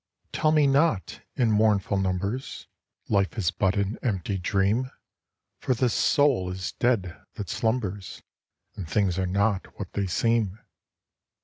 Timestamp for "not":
0.65-1.21, 9.27-9.67